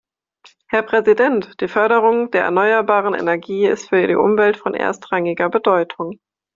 [0.65, 6.19] Herr Präsident, die Förderung der erneuerbaren Energie ist für die Umwelt von erstrangiger Bedeutung.